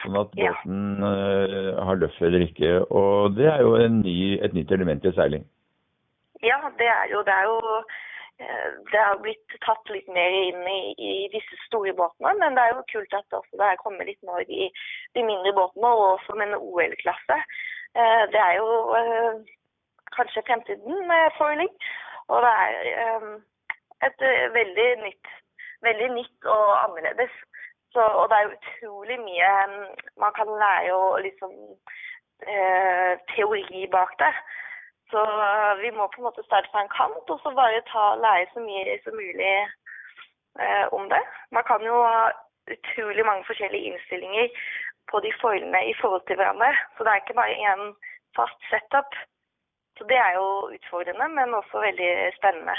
Sånn 0.00 0.16
at 0.18 0.32
båten 0.34 1.02
ja. 1.04 1.10
uh, 1.12 1.82
har 1.86 1.98
løft 2.00 2.22
eller 2.24 2.46
ikke. 2.46 2.70
Og 2.90 3.36
det 3.36 3.48
er 3.50 3.60
jo 3.62 3.74
ny, 4.00 4.16
et 4.42 4.54
nytt 4.56 4.72
element 4.74 5.04
i 5.06 5.12
seiling. 5.16 5.44
Ja, 6.42 6.58
det 6.80 6.88
er 6.90 7.12
jo 7.12 7.20
det. 7.26 7.34
Er 7.36 7.50
jo, 7.50 7.76
uh, 8.42 8.70
det 8.90 9.02
har 9.04 9.20
blitt 9.22 9.58
tatt 9.66 9.92
litt 9.94 10.08
mer 10.16 10.34
inn 10.40 10.64
i, 10.66 10.80
i, 10.96 11.12
disse 11.34 11.60
store 11.68 11.94
båtene. 11.98 12.34
Men 12.40 12.58
det 12.58 12.64
er 12.64 12.74
jo 12.74 12.86
kult 12.90 13.18
at 13.20 13.38
også 13.38 13.60
det 13.60 13.68
er 13.68 13.82
kommet 13.84 14.10
litt 14.10 14.22
mer 14.26 14.42
i 14.48 14.70
de, 14.72 15.22
mindre 15.22 15.54
båtene, 15.60 15.92
og 15.92 16.16
også 16.16 16.38
med 16.40 16.50
en 16.50 16.58
OL-klasse. 16.58 17.38
Uh, 17.94 18.24
det 18.32 18.42
er 18.42 18.58
jo 18.58 18.68
kanskje 20.16 20.46
fremtiden 20.48 21.06
med 21.12 21.38
foiling. 21.38 21.70
Og 22.32 22.42
det 22.42 22.52
er 22.56 23.32
et 24.06 24.24
uh, 24.30 24.54
veldig 24.58 24.88
nytt, 25.06 25.32
veldig 25.86 26.08
nytt 26.18 26.48
og 26.56 26.66
annerledes. 26.84 27.34
Så, 27.92 28.00
og 28.00 28.24
det 28.28 28.36
er 28.36 28.44
jo 28.46 28.56
utrolig 28.58 29.18
mye 29.20 29.48
um, 29.68 29.80
man 30.24 30.32
kan 30.38 30.48
lære 30.62 30.94
og 30.96 31.20
liksom 31.26 31.52
eh, 32.52 33.12
teori 33.34 33.86
bak 33.96 34.14
det. 34.22 34.32
Så 35.12 35.20
uh, 35.20 35.72
vi 35.82 35.90
må 35.96 36.06
på 36.08 36.22
en 36.22 36.28
måte 36.28 36.44
starte 36.46 36.72
fra 36.72 36.84
en 36.84 36.94
kant 36.96 37.34
og 37.34 37.42
så 37.42 37.52
bare 37.58 37.82
ta, 37.92 38.04
lære 38.24 38.48
så 38.54 38.64
mye 38.64 38.96
som 39.04 39.18
mulig 39.20 39.54
om 40.92 41.04
det. 41.08 41.20
Man 41.56 41.64
kan 41.64 41.80
jo 41.80 41.96
ha 42.04 42.28
utrolig 42.74 43.24
mange 43.24 43.44
forskjellige 43.48 43.86
innstillinger 43.88 44.48
på 45.10 45.20
de 45.24 45.32
foilene 45.40 45.80
i 45.90 45.94
forhold 46.00 46.24
til 46.26 46.36
hverandre. 46.36 46.72
Så 46.94 47.04
det 47.04 47.10
er 47.12 47.20
ikke 47.22 47.40
bare 47.40 47.60
én 47.68 47.84
fast 48.36 48.58
setup. 48.70 49.10
Så 49.96 50.02
det 50.10 50.18
er 50.26 50.32
jo 50.40 50.46
utfordrende, 50.76 51.28
men 51.38 51.54
også 51.60 51.80
veldig 51.88 52.12
spennende. 52.38 52.76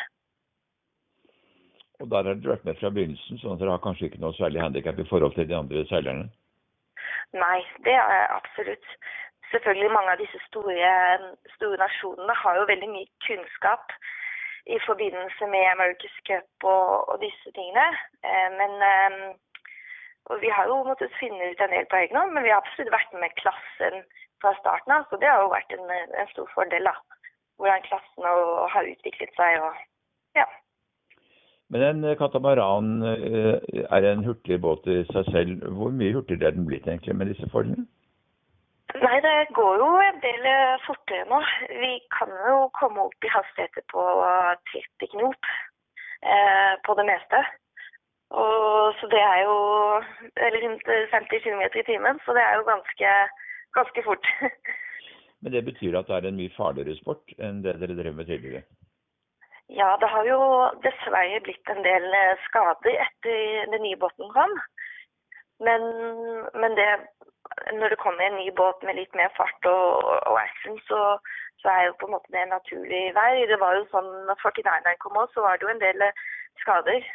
Og 2.01 2.09
der 2.11 2.25
har 2.29 2.39
dere 2.39 2.55
vært 2.55 2.65
med 2.67 2.79
fra 2.79 2.89
begynnelsen, 2.93 3.39
sånn 3.41 3.55
at 3.55 3.61
dere 3.61 3.75
har 3.75 3.83
kanskje 3.83 4.09
ikke 4.09 4.23
noe 4.23 4.35
særlig 4.37 4.63
handikap 4.63 4.99
i 4.99 5.09
forhold 5.09 5.35
til 5.35 5.47
de 5.49 5.57
andre 5.57 5.85
seilerne? 5.91 6.25
Nei, 7.37 7.59
det 7.85 7.93
er 7.93 8.33
absolutt. 8.33 8.89
Selvfølgelig 9.51 9.91
mange 9.93 10.15
av 10.15 10.21
disse 10.21 10.39
store, 10.47 10.89
store 11.55 11.77
nasjonene 11.81 12.35
har 12.41 12.57
jo 12.57 12.69
veldig 12.69 12.89
mye 12.89 13.09
kunnskap 13.27 13.93
i 14.73 14.79
forbindelse 14.87 15.47
med 15.53 15.69
America's 15.69 16.19
Cup 16.27 16.67
og, 16.73 17.09
og 17.13 17.21
disse 17.21 17.53
tingene. 17.57 17.85
Eh, 18.25 18.49
men 18.59 18.85
eh, 18.89 19.17
og 20.31 20.41
vi 20.41 20.49
har 20.55 20.65
jo 20.71 20.83
måttet 20.87 21.15
finne 21.19 21.51
ut 21.51 21.61
en 21.61 21.73
del 21.75 21.87
på 21.91 21.99
egen 21.99 22.17
hånd, 22.17 22.31
men 22.33 22.45
vi 22.45 22.51
har 22.53 22.61
absolutt 22.61 22.93
vært 22.93 23.15
med 23.19 23.35
klassen 23.41 24.03
fra 24.41 24.53
starten 24.59 24.95
av. 24.95 25.07
Så 25.09 25.19
det 25.19 25.27
har 25.29 25.41
jo 25.43 25.51
vært 25.51 25.73
en, 25.75 25.89
en 25.91 26.29
stor 26.31 26.47
fordel. 26.55 26.87
da. 26.87 26.95
Hvordan 27.59 27.83
klassen 27.89 28.29
har 28.75 28.91
utviklet 28.93 29.35
seg. 29.39 29.59
og 29.67 30.39
ja. 30.39 30.47
Men 31.73 31.81
en 31.81 32.03
eh, 32.05 32.17
katamaran 32.19 33.01
eh, 33.01 33.55
er 33.97 34.05
en 34.05 34.23
hurtig 34.27 34.59
båt 34.61 34.85
i 34.93 34.99
seg 35.09 35.29
selv. 35.33 35.63
Hvor 35.73 35.89
mye 35.89 36.13
hurtigere 36.13 36.51
er 36.51 36.57
den 36.57 36.67
blitt 36.69 36.85
egentlig 36.85 37.15
med 37.17 37.31
disse 37.33 37.49
fordelene? 37.49 37.87
Nei, 39.01 39.15
det 39.25 39.55
går 39.57 39.81
jo 39.81 39.87
en 40.03 40.19
del 40.21 40.45
eh, 40.51 40.83
fortere 40.85 41.25
nå. 41.31 41.39
Vi 41.81 41.95
kan 42.13 42.29
jo 42.45 42.67
komme 42.77 43.07
opp 43.07 43.25
i 43.25 43.31
hastigheter 43.33 43.85
på 43.89 44.05
30 44.69 45.09
knop 45.15 45.49
eh, 45.49 46.77
på 46.85 46.97
det 46.99 47.07
meste. 47.09 47.41
Og, 48.37 48.93
så 48.99 49.09
det 49.09 49.21
er 49.21 49.41
jo 49.47 49.57
eller 50.45 50.61
rundt 50.67 50.87
50 51.09 51.41
km 51.41 51.65
i 51.81 51.85
timen, 51.89 52.21
så 52.25 52.37
det 52.37 52.45
er 52.45 52.55
jo 52.59 52.69
ganske, 52.69 53.17
ganske 53.77 54.05
fort. 54.05 54.29
Men 55.41 55.57
det 55.57 55.65
betyr 55.65 55.97
at 55.97 56.09
det 56.09 56.21
er 56.21 56.29
en 56.29 56.37
mye 56.37 56.53
farligere 56.53 57.01
sport 57.01 57.33
enn 57.41 57.65
det 57.65 57.79
dere 57.81 57.97
drev 57.97 58.13
med 58.21 58.29
tidligere? 58.29 58.65
Ja, 59.73 59.95
det 60.01 60.09
har 60.13 60.25
jo 60.29 60.39
dessverre 60.85 61.39
blitt 61.45 61.69
en 61.73 61.81
del 61.85 62.03
eh, 62.13 62.41
skader 62.45 62.99
etter 63.07 63.71
den 63.71 63.81
nye 63.81 63.97
båten 63.97 64.29
kom. 64.35 64.53
Men, 65.63 65.81
men 66.61 66.75
det 66.77 66.89
når 67.79 67.89
det 67.89 68.03
kommer 68.03 68.23
en 68.25 68.37
ny 68.41 68.51
båt 68.59 68.83
med 68.83 68.97
litt 68.97 69.15
mer 69.15 69.31
fart 69.37 69.67
og, 69.69 70.05
og 70.29 70.37
action, 70.41 70.77
så, 70.89 70.99
så 71.61 71.73
er 71.73 71.87
jo 71.87 71.97
på 71.99 72.07
en 72.07 72.15
måte 72.15 72.31
det 72.35 72.43
en 72.43 72.55
naturlig 72.55 73.03
vei. 73.17 73.45
Det 73.49 73.59
var 73.63 73.77
jo 73.77 73.89
sånn 73.91 74.09
når 74.29 74.39
49eren 74.43 75.01
kom 75.01 75.19
òg, 75.21 75.33
så 75.33 75.45
var 75.45 75.57
det 75.57 75.67
jo 75.67 75.73
en 75.73 75.83
del 75.83 76.05
eh, 76.07 76.23
skader. 76.61 77.09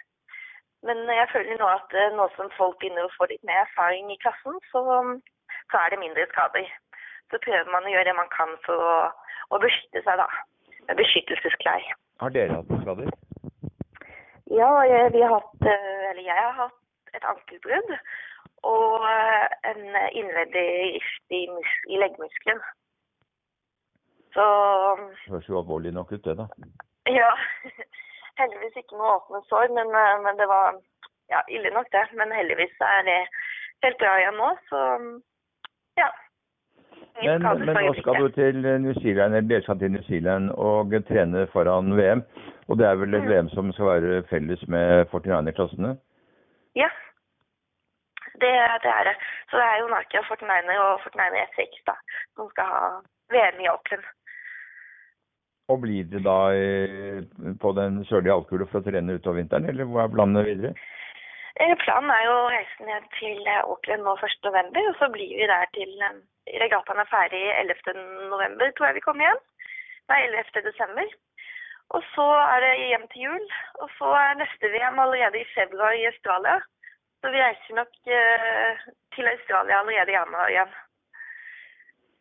Men 0.86 1.02
jeg 1.10 1.30
føler 1.32 1.62
nå 1.62 1.70
at 1.70 1.94
eh, 1.94 2.10
nå 2.18 2.28
som 2.36 2.50
folk 2.58 2.78
begynner 2.82 3.06
å 3.06 3.14
få 3.16 3.30
litt 3.30 3.46
mer 3.48 3.64
erfaring 3.64 4.10
i 4.14 4.20
klassen, 4.24 4.58
så, 4.72 4.82
så 5.70 5.80
er 5.84 5.94
det 5.94 6.02
mindre 6.02 6.26
skader. 6.34 6.68
Så 7.30 7.42
prøver 7.44 7.72
man 7.72 7.86
å 7.86 7.94
gjøre 7.94 8.10
det 8.10 8.18
man 8.18 8.30
kan 8.34 8.54
for 8.66 8.90
å, 8.92 8.98
å 9.54 9.62
beskytte 9.62 10.04
seg, 10.04 10.22
da. 10.22 10.28
Beskyttelsesklær. 10.98 11.90
Har 12.18 12.30
dere 12.34 12.56
hatt 12.58 12.72
skader? 12.82 13.10
Ja, 14.50 14.70
vi 15.12 15.20
har 15.22 15.34
hatt, 15.38 15.60
eh, 15.62 16.10
eller 16.10 16.22
jeg 16.24 16.40
har 16.42 16.56
hatt 16.56 17.14
et 17.14 17.24
ankelbrudd 17.30 17.92
og 18.66 19.04
eh, 19.06 19.46
en 19.70 19.84
innvendig 20.18 20.64
rift 20.96 21.36
i, 21.36 21.44
mus- 21.52 21.84
i 21.92 22.00
leggmuskelen. 22.00 22.62
Så 24.34 24.46
Høres 25.28 25.48
jo 25.48 25.60
alvorlig 25.60 25.92
nok 25.94 26.12
ut, 26.12 26.24
det, 26.24 26.36
da. 26.40 26.48
ja. 27.12 27.30
Heldigvis 28.38 28.76
ikke 28.78 28.98
noe 28.98 29.14
åpne 29.18 29.40
sår, 29.50 29.70
men, 29.78 29.88
eh, 29.94 30.16
men 30.26 30.40
det 30.40 30.48
var 30.50 30.76
ja, 31.30 31.40
ille 31.54 31.70
nok, 31.74 31.88
det. 31.94 32.04
Men 32.18 32.34
heldigvis 32.34 32.74
er 32.86 33.02
det 33.06 33.18
helt 33.84 33.98
bra 34.02 34.16
igjen 34.18 34.38
nå, 34.42 34.50
så 34.70 34.82
ja. 36.00 36.08
Men, 37.22 37.42
men 37.42 37.74
nå 37.74 37.94
skal 37.98 38.20
du 38.22 38.28
til 38.34 38.60
New 38.62 38.94
Zealand, 39.00 39.34
eller 39.34 39.48
dere 39.48 39.62
skal 39.62 39.78
til 39.78 39.90
New 39.90 40.02
Zealand 40.06 40.50
og 40.54 40.92
trene 41.08 41.46
foran 41.52 41.96
VM. 41.98 42.22
Og 42.68 42.78
det 42.78 42.86
er 42.86 42.94
vel 43.00 43.14
et 43.14 43.24
Mm. 43.24 43.30
VM 43.30 43.48
som 43.48 43.72
skal 43.72 43.86
være 43.86 44.22
felles 44.30 44.62
med 44.68 45.06
49-klassene? 45.10 45.96
Ja. 46.76 46.88
Det, 48.42 48.52
det 48.84 48.90
er 48.98 49.04
det. 49.08 49.16
Så 49.50 49.56
det 49.56 49.66
er 49.66 49.80
jo 49.80 49.88
Nakia 49.88 50.22
49 50.22 50.78
og 50.78 51.00
49 51.04 51.42
F6 51.48 51.82
da, 51.90 51.96
som 52.36 52.50
skal 52.50 52.64
ha 52.64 52.82
VM 53.34 53.60
i 53.64 53.66
Auckland. 53.72 54.04
Og 55.68 55.80
blir 55.80 56.04
det 56.04 56.22
da 56.24 56.38
eh, 56.56 57.24
på 57.60 57.72
den 57.76 58.04
sørlige 58.08 58.32
halvkule 58.36 58.66
for 58.70 58.80
å 58.80 58.86
trene 58.86 59.18
utover 59.18 59.40
vinteren, 59.40 59.66
eller 59.68 59.84
hva 59.90 60.06
er 60.06 60.14
planene 60.14 60.44
videre? 60.46 60.72
Eh, 61.60 61.74
Planen 61.82 62.10
er 62.14 62.22
jo 62.24 62.34
å 62.38 62.48
reise 62.54 62.86
ned 62.86 63.08
til 63.18 63.42
eh, 63.42 63.64
Auckland 63.64 64.06
nå 64.06 64.14
1. 64.16 64.38
november, 64.46 64.88
og 64.92 64.96
så 65.00 65.10
blir 65.12 65.34
vi 65.34 65.50
der 65.50 65.66
til 65.74 65.90
eh, 66.06 66.20
regattaen 66.62 67.02
er 67.02 67.10
ferdig 67.12 67.44
11. 67.60 68.02
november, 68.32 68.70
tror 68.72 68.88
jeg 68.88 68.98
vi 68.98 69.04
kommer 69.06 69.26
hjem. 69.28 69.40
Nei, 70.08 70.20
11. 70.30 70.62
desember. 70.68 71.14
Og 71.96 72.02
så 72.14 72.26
er 72.54 72.58
det 72.64 72.72
hjem 72.90 73.06
til 73.12 73.24
jul, 73.28 73.44
og 73.82 73.88
så 73.98 74.10
er 74.22 74.40
neste 74.40 74.72
VM 74.74 74.98
allerede 75.04 75.40
i 75.40 75.50
februar 75.54 75.94
i 75.96 76.08
Australia. 76.10 76.58
Så 77.20 77.32
vi 77.32 77.40
reiser 77.42 77.78
nok 77.80 77.92
eh, 78.18 78.84
til 79.16 79.30
Australia 79.34 79.80
allerede 79.80 80.12
i 80.12 80.18
januar 80.18 80.52
igjen. 80.52 80.76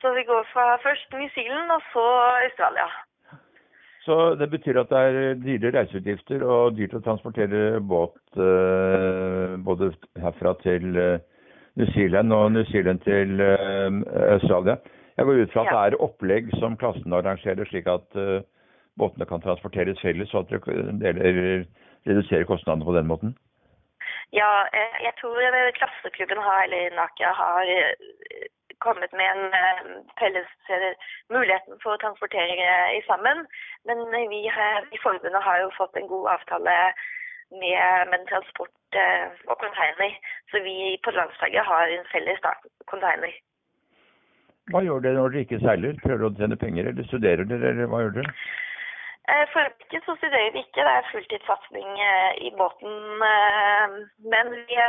Så 0.02 0.14
vi 0.14 0.24
går 0.24 0.48
fra 0.54 0.66
først 0.86 1.14
New 1.14 1.30
Zealand 1.36 1.72
og 1.72 1.82
så 1.94 2.06
Australia. 2.48 2.88
Så 4.08 4.36
det 4.40 4.50
betyr 4.50 4.80
at 4.80 4.90
det 4.90 5.00
er 5.08 5.40
dyre 5.44 5.74
reiseutgifter 5.76 6.44
og 6.48 6.78
dyrt 6.78 6.96
å 6.96 7.04
transportere 7.04 7.82
båt 7.84 8.40
eh, 8.40 9.58
både 9.68 9.92
herfra 10.24 10.54
til 10.62 10.96
eh, 11.02 11.26
New 11.78 11.88
Zealand 11.94 12.34
og 12.34 12.52
New 12.52 12.66
Zealand 12.72 13.00
til 13.00 13.40
eh, 13.40 13.92
Australia. 14.36 14.76
Jeg 15.18 15.26
går 15.26 15.42
ut 15.42 15.54
fra 15.54 15.62
at 15.62 15.68
Ja. 15.72 15.86
det 15.86 15.94
er 15.94 16.04
opplegg 16.08 16.46
som 16.60 16.78
klassen 16.78 17.14
arrangerer, 17.14 17.66
slik 17.66 17.88
at 17.98 18.08
eh, 18.16 18.42
båtene 19.00 19.26
kan 19.26 19.42
transporteres 19.42 20.02
felles, 20.02 20.34
og 20.34 20.40
at 20.40 20.50
dere 21.02 21.66
reduserer 22.10 22.50
kostnadene 22.52 22.86
på 22.86 22.98
den 22.98 23.08
måten. 23.12 23.38
Ja, 24.40 24.52
eh, 24.78 24.98
jeg 25.08 25.14
tror 25.20 25.38
klasseklubben 25.80 26.42
har, 26.48 26.64
eller 26.64 26.96
Nakia 27.02 27.32
har 27.44 27.66
kommet 28.86 29.12
med 29.20 29.28
en 29.36 29.44
felles 30.20 30.52
muligheten 31.30 31.74
for 31.84 31.92
å 31.94 32.02
transportere 32.04 33.02
sammen. 33.10 33.38
Men 33.88 33.98
vi 34.34 34.40
i 34.96 35.00
forbundet 35.06 35.44
har 35.48 35.58
jo 35.62 35.78
fått 35.78 35.96
en 35.98 36.12
god 36.14 36.28
avtale 36.36 36.74
med, 37.52 38.10
med 38.12 38.26
transport 38.30 38.74
eh, 39.02 39.28
og 39.48 39.58
container. 39.62 40.16
Så 40.52 40.62
vi 40.66 40.98
på 41.04 41.12
landslaget 41.16 41.66
har 41.66 41.94
en 41.98 42.08
felles 42.12 42.40
da, 42.44 42.54
container. 42.92 43.34
Hva 44.72 44.82
gjør 44.84 45.04
dere 45.04 45.16
når 45.22 45.32
dere 45.36 45.46
ikke 45.46 45.62
seiler? 45.64 46.00
Prøver 46.04 46.24
dere 46.24 46.32
å 46.34 46.38
tjene 46.42 46.60
penger, 46.60 46.90
eller 46.92 47.08
studerer 47.08 47.48
dere, 47.48 47.70
eller 47.72 47.88
hva 47.92 48.02
gjør 48.04 48.18
dere? 48.20 48.34
Eh, 49.32 49.46
For 49.54 49.64
øyeblikket 49.64 50.08
så 50.08 50.16
studerer 50.20 50.52
vi 50.56 50.64
ikke, 50.66 50.84
det 50.88 50.96
er 50.98 51.12
fulltidssatsing 51.12 51.94
eh, 52.10 52.32
i 52.48 52.52
båten. 52.60 52.98
Men 54.34 54.52
vi, 54.56 54.80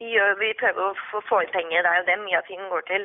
vi, 0.00 0.12
gjør, 0.14 0.38
vi 0.40 0.54
prøver 0.62 0.86
å 0.88 1.20
få- 1.28 1.42
inn 1.44 1.52
penger, 1.56 1.84
det 1.84 1.92
er 1.92 2.00
jo 2.00 2.08
det 2.08 2.18
mye 2.24 2.40
av 2.40 2.48
tiden 2.48 2.72
går 2.72 2.86
til. 2.92 3.04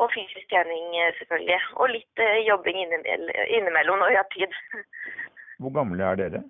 Og 0.00 0.12
fysisk 0.14 0.46
trening 0.48 0.94
selvfølgelig. 1.18 1.58
Og 1.82 1.90
litt 1.90 2.20
jobbing 2.46 2.78
innimellom 2.86 3.98
når 4.00 4.12
vi 4.14 4.18
har 4.20 4.28
tid. 4.32 4.54
Hvor 5.60 5.74
gamle 5.74 6.06
er 6.06 6.16
dere? 6.22 6.40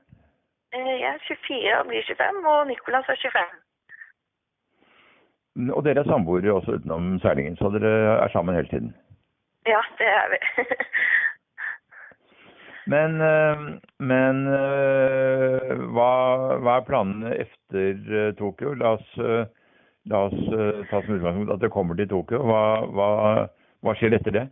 Jeg 1.00 1.10
er 1.14 1.20
24 1.26 1.78
og 1.78 1.86
blir 1.88 2.02
25, 2.06 2.48
og 2.52 2.66
Nicolas 2.68 3.06
er 3.08 3.18
25. 3.24 3.42
Og 5.76 5.84
dere 5.84 6.00
er 6.02 6.10
samboere 6.10 6.52
også 6.52 6.70
utenom 6.78 7.04
seilingen, 7.24 7.56
så 7.56 7.64
dere 7.74 7.92
er 8.24 8.28
sammen 8.32 8.54
hele 8.54 8.68
tiden. 8.68 8.90
Ja, 9.66 9.80
det 9.98 10.08
er 10.20 10.26
vi. 10.32 10.38
Men, 12.90 13.20
eh, 13.20 13.58
men 13.98 14.46
eh, 14.50 15.72
hva, 15.94 16.12
hva 16.64 16.78
er 16.78 16.86
planene 16.88 17.34
etter 17.44 17.94
eh, 18.08 18.30
Tokyo? 18.38 18.72
La 18.80 18.94
oss, 18.96 19.10
la 20.10 20.18
oss 20.26 20.40
ta 20.90 21.02
som 21.04 21.18
utgangspunkt 21.18 21.52
at 21.54 21.62
dere 21.62 21.74
kommer 21.74 21.94
til 21.98 22.08
Tokyo. 22.10 22.38
Hva, 22.48 22.62
hva, 22.96 23.10
hva 23.84 23.92
skjer 23.98 24.16
etter 24.18 24.34
det? 24.34 24.46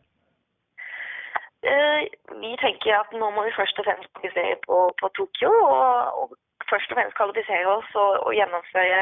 Eh, 1.71 2.03
Vi 2.43 2.53
tenker 2.65 2.95
at 3.01 3.11
nå 3.21 3.31
må 3.35 3.45
vi 3.47 3.57
først 3.61 3.79
og 3.81 3.87
fremst 3.89 4.13
fokusere 4.17 4.57
på, 4.67 4.77
på 5.01 5.07
Tokyo, 5.19 5.51
og, 5.51 6.21
og 6.21 6.27
først 6.71 6.91
og 6.93 6.97
fremst 6.99 7.17
kvalifisere 7.19 7.67
oss 7.79 7.91
og, 8.05 8.13
og 8.27 8.35
gjennomføre 8.39 9.01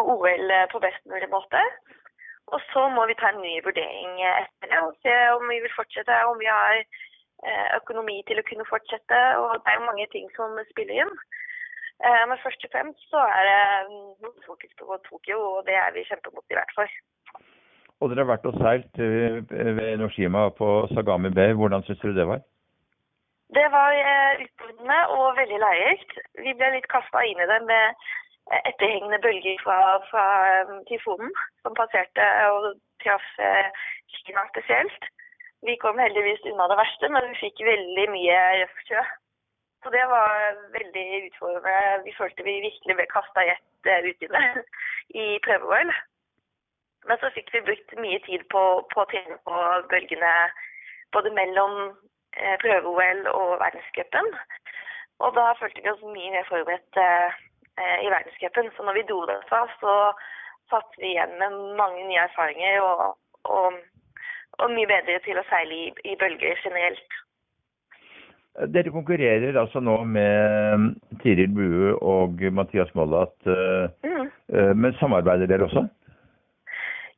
OL 0.00 0.52
på 0.72 0.82
best 0.86 1.02
mulig 1.12 1.28
måte. 1.36 1.62
Og 2.54 2.60
så 2.72 2.82
må 2.94 3.06
vi 3.06 3.18
ta 3.18 3.30
en 3.30 3.42
ny 3.44 3.54
vurdering 3.66 4.16
etter 4.26 4.70
det 4.72 4.80
og 4.86 4.96
se 5.04 5.14
om 5.36 5.44
vi 5.52 5.58
vil 5.64 5.76
fortsette, 5.76 6.16
om 6.30 6.38
vi 6.40 6.48
har 6.50 6.78
eh, 6.80 7.68
økonomi 7.80 8.16
til 8.28 8.40
å 8.40 8.46
kunne 8.48 8.66
fortsette. 8.72 9.20
Og 9.42 9.52
det 9.60 9.70
er 9.70 9.78
jo 9.78 9.90
mange 9.90 10.08
ting 10.14 10.26
som 10.38 10.58
spiller 10.72 11.04
inn. 11.04 11.14
Eh, 12.04 12.24
Men 12.30 12.42
først 12.44 12.66
og 12.66 12.72
fremst 12.74 13.06
så 13.12 13.22
er 13.38 13.42
det 13.50 13.62
mm, 13.92 14.34
fokus 14.48 14.72
på 14.80 14.98
Tokyo, 15.10 15.38
og 15.56 15.66
det 15.68 15.76
er 15.78 15.94
vi 15.94 16.06
kjempemotivert 16.10 16.74
for. 16.78 16.98
Og 18.00 18.08
dere 18.08 18.24
har 18.24 18.30
vært 18.32 18.48
og 18.48 18.56
seilt 18.56 19.00
eh, 19.04 19.40
ved 19.76 19.98
Noshima 20.00 20.46
på 20.56 20.68
Sagami 20.94 21.30
Bay. 21.36 21.52
Hvordan 21.58 21.84
syns 21.84 22.00
dere 22.00 22.16
det 22.16 22.26
var? 22.30 22.40
Det 23.56 23.66
var 23.74 23.92
eh, 23.92 24.40
utfordrende 24.46 25.00
og 25.16 25.36
veldig 25.40 25.60
lærerikt. 25.64 26.16
Vi 26.44 26.56
ble 26.56 26.72
litt 26.76 26.88
kasta 26.94 27.24
inn 27.28 27.42
i 27.44 27.48
det 27.52 27.60
med 27.68 27.84
eh, 27.92 28.62
etterhengende 28.70 29.20
bølger 29.26 29.60
fra, 29.66 29.78
fra 30.08 30.26
tyfonen 30.88 31.32
som 31.60 31.76
passerte 31.76 32.28
og 32.54 32.72
traff 33.04 33.26
Kina 34.16 34.46
spesielt. 34.48 35.10
Vi 35.68 35.76
kom 35.82 36.00
heldigvis 36.00 36.46
unna 36.48 36.70
det 36.72 36.80
verste, 36.80 37.08
men 37.12 37.26
vi 37.28 37.40
fikk 37.42 37.60
veldig 37.68 38.06
mye 38.14 38.38
røff 38.62 38.84
sjø. 38.88 39.02
Så 39.84 39.92
det 39.92 40.06
var 40.08 40.56
veldig 40.72 41.08
utfordrende. 41.26 42.04
Vi 42.06 42.16
følte 42.16 42.48
vi 42.48 42.62
virkelig 42.64 42.96
ble 42.96 43.12
kasta 43.12 43.44
i 43.44 43.52
det 43.84 43.98
i 45.24 45.26
prøve-OL. 45.44 45.92
Men 47.08 47.18
så 47.20 47.30
fikk 47.34 47.52
vi 47.54 47.62
brukt 47.64 47.94
mye 48.00 48.18
tid 48.26 48.44
på, 48.52 48.62
på 48.92 49.02
å 49.02 49.08
trene 49.10 49.38
på 49.48 49.60
bølgene 49.92 50.32
både 51.16 51.32
mellom 51.34 51.78
eh, 52.36 52.56
prøve-OL 52.62 53.22
og 53.32 53.54
verdenscupen. 53.62 54.28
Og 55.20 55.34
da 55.36 55.50
følte 55.60 55.82
vi 55.84 55.92
oss 55.92 56.02
mye 56.04 56.34
mer 56.34 56.46
forberedt 56.48 57.00
eh, 57.00 57.38
eh, 57.80 57.96
i 58.04 58.12
verdenscupen. 58.12 58.68
Så 58.76 58.84
når 58.86 59.00
vi 59.00 59.06
dro 59.08 59.22
derfra, 59.30 59.64
så 59.80 59.94
satt 60.72 61.00
vi 61.00 61.14
igjen 61.14 61.32
med 61.40 61.56
mange 61.80 62.04
nye 62.06 62.26
erfaringer 62.28 62.78
og, 62.84 63.16
og, 63.48 63.80
og 64.60 64.70
mye 64.76 64.88
bedre 64.92 65.18
til 65.24 65.40
å 65.40 65.46
seile 65.50 65.74
i, 65.74 65.88
i 66.12 66.16
bølger 66.20 66.60
generelt. 66.64 67.18
Dere 68.74 68.90
konkurrerer 68.92 69.56
altså 69.56 69.80
nå 69.80 69.94
med 70.10 70.90
Tiril 71.22 71.52
Bue 71.54 71.94
og 72.02 72.42
Mathias 72.52 72.90
Mollat. 72.98 73.34
eh, 73.46 73.88
Mm. 74.04 74.28
eh, 74.52 74.72
Men 74.76 74.96
samarbeider 75.00 75.46
dere 75.46 75.64
også? 75.68 75.86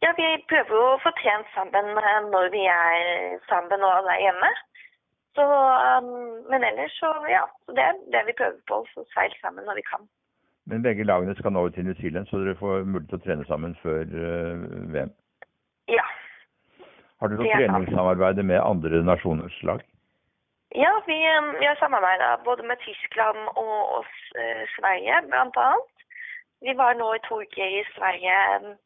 Ja, 0.03 0.11
vi 0.19 0.29
prøver 0.51 0.75
jo 0.75 0.85
å 0.93 1.01
få 1.05 1.13
trent 1.21 1.49
sammen 1.57 1.93
eh, 1.99 2.21
når 2.35 2.49
vi 2.55 2.63
er 2.67 3.37
sammen 3.51 3.85
og 3.87 3.93
alle 4.01 4.17
er 4.17 4.25
hjemme. 4.27 4.51
Så, 5.37 5.45
um, 5.45 6.09
men 6.51 6.65
ellers 6.69 6.93
så, 7.01 7.11
ja, 7.31 7.45
så 7.65 7.73
det 7.77 7.85
er 7.89 8.01
det 8.15 8.27
vi 8.27 8.35
prøver 8.41 8.59
på, 8.69 8.83
Så 8.93 9.05
seil 9.15 9.33
sammen 9.41 9.65
når 9.65 9.79
vi 9.81 9.85
kan. 9.93 10.03
Men 10.67 10.83
begge 10.83 11.07
lagene 11.09 11.35
skal 11.39 11.55
nå 11.55 11.65
ut 11.67 11.75
til 11.75 11.87
New 11.87 11.95
Zealand, 12.01 12.27
så 12.27 12.43
dere 12.43 12.59
får 12.59 12.85
mulighet 12.85 13.09
til 13.11 13.21
å 13.21 13.25
trene 13.25 13.47
sammen 13.49 13.79
før 13.83 14.03
eh, 14.03 14.67
VM. 14.95 15.15
Ja. 15.91 16.05
Har 17.19 17.33
dere 17.33 17.41
noe 17.41 17.57
treningssamarbeid 17.57 18.43
med 18.51 18.61
andre 18.61 19.03
nasjoners 19.07 19.57
lag? 19.71 19.81
Ja, 20.75 20.93
vi, 21.07 21.17
um, 21.39 21.51
vi 21.61 21.67
har 21.71 21.81
samarbeida 21.81 22.37
både 22.45 22.67
med 22.69 22.81
Tyskland 22.85 23.41
og, 23.55 23.79
og 23.97 24.05
eh, 24.41 24.63
Sverige, 24.77 25.23
annet. 25.33 25.91
Vi 26.63 26.77
var 26.79 26.95
nå 26.95 27.09
i 27.17 27.25
to 27.27 27.41
uker 27.43 27.79
i 27.81 27.83
Sverige 27.97 28.37
um, 28.61 28.77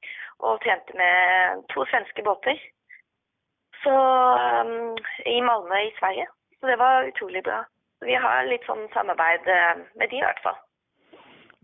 og 0.45 0.61
trente 0.65 0.97
med 0.99 1.63
to 1.73 1.85
svenske 1.91 2.25
båter. 2.27 2.59
Så 3.85 3.95
um, 3.95 4.97
I 5.27 5.41
Malmö 5.41 5.81
i 5.87 5.95
Sverige. 5.99 6.27
Så 6.61 6.67
det 6.67 6.79
var 6.79 7.09
utrolig 7.09 7.43
bra. 7.45 7.63
Vi 8.05 8.15
har 8.15 8.49
litt 8.49 8.65
sånn 8.69 8.87
samarbeid 8.95 9.47
uh, 9.49 9.85
med 10.01 10.11
de 10.11 10.21
i 10.21 10.25
hvert 10.25 10.43
fall. 10.45 10.59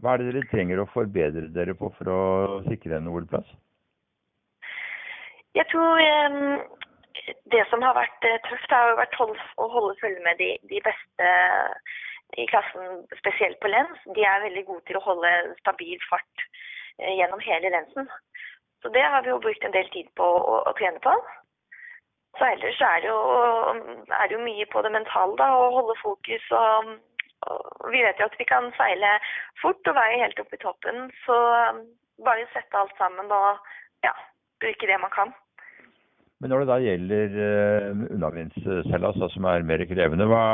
Hva 0.02 0.14
er 0.14 0.23
det 0.23 0.33
dere 0.33 0.50
trenger 0.50 0.83
å 0.83 0.91
forbedre 0.91 1.49
dere 1.55 1.75
på 1.79 1.91
for 1.99 2.11
å 2.11 2.23
sikre 2.69 2.97
en 2.99 3.11
OL-plass? 3.11 3.50
Jeg 5.55 5.69
tror 5.71 6.00
um, 6.00 6.62
det 7.52 7.64
som 7.71 7.85
har 7.85 7.99
vært 7.99 8.29
uh, 8.29 8.38
tøft, 8.49 8.73
har 8.73 8.97
vært 8.99 9.19
å 9.21 9.69
holde 9.76 9.99
følge 10.00 10.25
med 10.25 10.41
de, 10.41 10.55
de 10.71 10.81
beste 10.85 11.35
i 12.41 12.47
klassen, 12.49 13.02
spesielt 13.21 13.61
på 13.61 13.69
lens. 13.69 13.99
De 14.17 14.25
er 14.25 14.47
veldig 14.47 14.64
gode 14.71 14.87
til 14.88 14.99
å 14.99 15.05
holde 15.05 15.33
stabil 15.61 16.00
fart 16.09 16.47
uh, 16.49 17.12
gjennom 17.12 17.43
hele 17.45 17.73
lensen. 17.76 18.09
Så 18.82 18.90
det 18.94 19.02
har 19.02 19.22
vi 19.22 19.30
jo 19.30 19.38
brukt 19.42 19.64
en 19.64 19.74
del 19.76 19.88
tid 19.94 20.10
på 20.18 20.26
å, 20.26 20.58
å 20.66 20.74
trene 20.78 20.98
på. 21.04 21.14
Så 22.38 22.48
ellers 22.48 22.80
er 22.80 23.02
det, 23.04 23.08
jo, 23.12 23.18
er 24.18 24.28
det 24.28 24.36
jo 24.36 24.44
mye 24.44 24.66
på 24.72 24.82
det 24.82 24.92
mentale, 24.94 25.36
da. 25.38 25.50
Å 25.52 25.68
holde 25.76 25.96
fokus 26.00 26.46
og, 26.56 26.94
og 27.46 27.90
Vi 27.92 28.00
vet 28.06 28.20
jo 28.20 28.28
at 28.30 28.38
vi 28.40 28.46
kan 28.48 28.70
seile 28.78 29.12
fort 29.60 29.90
og 29.90 29.98
være 29.98 30.20
helt 30.22 30.40
oppe 30.40 30.56
i 30.58 30.62
toppen. 30.62 31.10
Så 31.26 31.36
um, 31.36 31.82
bare 32.24 32.48
sette 32.54 32.78
alt 32.78 32.94
sammen 32.98 33.30
og 33.34 33.60
ja, 34.06 34.14
bruke 34.62 34.88
det 34.88 34.98
man 35.02 35.12
kan. 35.14 35.34
Men 36.40 36.50
når 36.50 36.64
det 36.64 36.70
da 36.72 36.78
gjelder 36.82 37.36
uh, 37.36 38.06
unnavindseilas, 38.16 39.22
som 39.36 39.46
er 39.50 39.68
mer 39.68 39.84
krevende, 39.90 40.26
hva, 40.30 40.44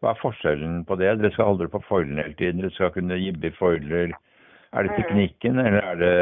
hva, 0.00 0.14
er 0.14 0.22
forskjellen 0.22 0.82
på 0.88 0.98
det? 0.98 1.12
Dere 1.20 1.34
skal 1.36 1.52
holde 1.52 1.70
på 1.70 1.82
foilene 1.86 2.24
hele 2.24 2.38
tiden, 2.40 2.64
dere 2.64 2.74
skal 2.74 2.94
kunne 2.96 3.20
jibbe 3.20 3.52
foiler. 3.58 4.16
Er 4.72 4.86
det 4.86 4.94
teknikken, 4.96 5.58
eller 5.60 5.82
er 5.84 5.96
det 6.00 6.14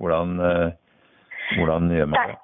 hvordan, 0.00 0.38
uh, 0.40 0.72
hvordan 1.56 1.90
gjør 1.94 2.08
man 2.10 2.30
det? 2.30 2.38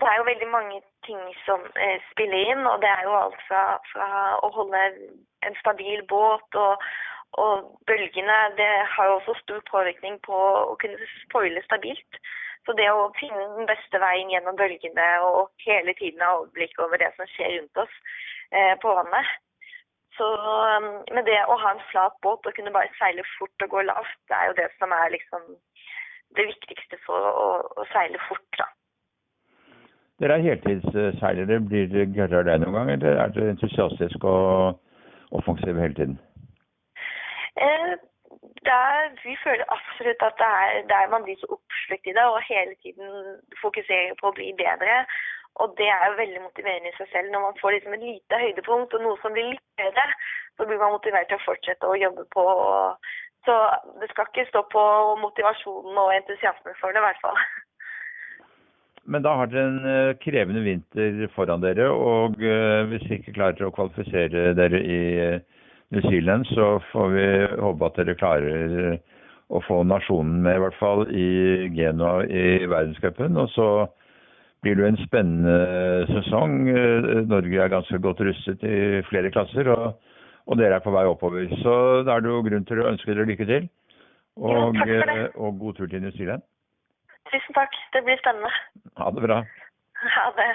det 0.00 0.08
er 0.08 0.16
jo 0.18 0.30
veldig 0.30 0.48
mange 0.52 0.80
ting 1.08 1.20
som 1.46 1.60
eh, 1.84 1.98
spiller 2.12 2.50
inn. 2.52 2.64
Og 2.70 2.80
det 2.82 2.90
er 2.92 3.02
jo 3.08 3.14
alt 3.16 3.38
fra, 3.48 3.62
fra 3.92 4.08
å 4.44 4.50
holde 4.56 4.82
en 5.46 5.56
stabil 5.62 6.02
båt 6.10 6.58
og, 6.64 6.84
og, 7.42 7.70
bølgene. 7.88 8.38
Det 8.60 8.72
har 8.94 9.08
jo 9.08 9.18
også 9.20 9.38
stor 9.42 9.62
påvirkning 9.70 10.18
på 10.26 10.36
å 10.72 10.76
kunne 10.82 11.08
spoile 11.24 11.64
stabilt. 11.64 12.20
Så 12.66 12.74
det 12.76 12.88
å 12.90 13.08
finne 13.20 13.48
den 13.56 13.68
beste 13.70 14.00
veien 14.02 14.32
gjennom 14.32 14.58
bølgene 14.58 15.08
og 15.24 15.52
hele 15.64 15.94
tiden 16.00 16.24
ha 16.24 16.34
overblikk 16.40 16.80
over 16.82 17.00
det 17.00 17.12
som 17.16 17.28
skjer 17.32 17.60
rundt 17.60 17.84
oss 17.86 17.98
eh, 18.50 18.74
på 18.82 18.94
vannet. 19.00 19.34
Så 20.16 20.26
um, 20.26 20.88
med 21.16 21.26
det 21.28 21.38
å 21.44 21.58
ha 21.60 21.74
en 21.74 21.84
flat 21.90 22.14
båt 22.24 22.46
og 22.48 22.56
kunne 22.56 22.72
bare 22.72 22.92
seile 23.00 23.24
fort 23.36 23.66
og 23.66 23.74
gå 23.74 23.84
lavt, 23.88 24.18
det 24.30 24.38
er 24.38 24.48
jo 24.50 24.56
det 24.60 24.70
som 24.78 24.94
er 24.96 25.12
liksom 25.12 25.44
det 26.36 26.46
viktigste 26.48 26.98
for 27.04 27.28
å, 27.30 27.48
å 27.76 27.84
seile 27.92 28.20
fort. 28.28 28.60
da. 28.60 28.68
Dere 30.20 30.38
er 30.38 30.46
heltidsseilere. 30.48 31.60
Blir 31.68 31.88
dere 31.92 32.08
gørra 32.16 32.42
det 32.48 32.56
noen 32.62 32.78
gang, 32.78 32.92
eller 32.96 33.20
er 33.20 33.32
dere 33.36 33.52
entusiastisk 33.52 34.24
og 34.24 34.80
offensive 35.36 35.80
hele 35.80 35.98
tiden? 35.98 36.16
Eh, 37.60 37.92
er, 38.66 39.12
vi 39.24 39.36
føler 39.44 39.72
absolutt 39.76 40.22
at 40.28 40.36
det 40.40 40.50
er 40.62 40.88
der 40.92 41.12
man 41.14 41.24
blir 41.26 41.36
så 41.40 41.48
oppslukt 41.56 42.06
i 42.08 42.16
det 42.18 42.26
og 42.34 42.48
hele 42.50 42.74
tiden 42.84 43.08
fokuserer 43.62 44.14
på 44.20 44.30
å 44.30 44.36
bli 44.38 44.48
bedre. 44.64 44.96
Og 45.60 45.66
det 45.78 45.88
er 45.96 46.04
jo 46.08 46.20
veldig 46.22 46.42
motiverende 46.46 46.90
i 46.92 46.96
seg 46.98 47.08
selv. 47.12 47.30
Når 47.32 47.40
man 47.46 47.60
får 47.60 47.70
liksom 47.76 47.94
et 47.96 48.08
lite 48.10 48.42
høydepunkt 48.44 48.96
og 48.96 49.04
noe 49.04 49.20
som 49.22 49.36
blir 49.36 49.52
litt 49.52 49.65
bedre, 49.86 50.08
så 50.56 50.66
blir 50.66 50.80
man 50.82 50.94
motivert 50.96 51.30
til 51.30 51.38
å 51.38 51.46
fortsette 51.46 51.88
å 51.88 52.00
jobbe 52.00 52.26
på. 52.34 52.44
Så 53.46 53.54
det 54.00 54.10
skal 54.10 54.28
ikke 54.30 54.48
stå 54.50 54.64
på 54.72 54.82
motivasjonen 55.22 56.02
og 56.02 56.14
entusiasmen 56.16 56.76
for 56.80 56.90
det, 56.90 57.02
i 57.02 57.06
hvert 57.06 57.22
fall. 57.22 57.40
Men 59.06 59.22
da 59.22 59.36
har 59.38 59.50
dere 59.50 59.66
en 59.70 59.84
eh, 59.86 60.16
krevende 60.18 60.64
vinter 60.64 61.28
foran 61.36 61.62
dere, 61.62 61.86
og 61.94 62.40
eh, 62.42 62.82
hvis 62.90 63.04
dere 63.06 63.20
ikke 63.20 63.36
klarer 63.36 63.68
å 63.68 63.74
kvalifisere 63.74 64.48
dere 64.58 64.80
i 64.82 65.02
eh, 65.22 65.44
New 65.94 66.02
Zealand, 66.08 66.48
så 66.50 66.80
får 66.90 67.12
vi 67.14 67.26
håpe 67.62 67.86
at 67.86 68.00
dere 68.00 68.16
klarer 68.18 68.96
å 69.46 69.60
få 69.62 69.84
nasjonen 69.86 70.40
med, 70.42 70.58
i 70.58 70.62
hvert 70.64 70.78
fall 70.80 71.04
i 71.14 71.28
Genoa 71.76 72.24
i 72.26 72.66
verdenscupen. 72.66 73.38
Og 73.38 73.52
så 73.54 73.68
blir 74.66 74.78
det 74.80 74.90
en 74.90 75.00
spennende 75.04 75.56
sesong. 76.10 76.58
Norge 77.30 77.62
er 77.62 77.70
ganske 77.70 78.00
godt 78.02 78.22
rustet 78.26 78.64
i 78.66 79.02
flere 79.06 79.30
klasser, 79.34 79.70
og, 79.70 80.00
og 80.46 80.58
dere 80.58 80.80
er 80.80 80.84
på 80.84 80.94
vei 80.94 81.06
oppover. 81.06 81.46
Så 81.62 81.74
da 82.06 82.16
er 82.16 82.24
det 82.24 82.32
jo 82.32 82.42
grunn 82.46 82.66
til 82.66 82.82
å 82.82 82.88
ønske 82.90 83.12
dere 83.12 83.28
lykke 83.30 83.46
til. 83.46 83.68
Og, 84.36 84.76
ja, 84.76 85.28
og 85.40 85.60
god 85.62 85.78
tur 85.78 85.88
til 85.88 86.02
New 86.02 86.12
Zealand. 86.18 86.42
Tusen 87.30 87.56
takk. 87.56 87.78
Det 87.94 88.02
blir 88.06 88.18
spennende. 88.20 88.50
Ha 89.00 89.10
det 89.14 89.22
bra. 89.24 89.38
Ha 90.16 90.26
det. 90.36 90.50